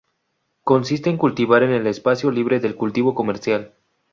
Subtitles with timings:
[0.63, 3.71] Consiste en cultivar en el espacio libre del cultivo comercial.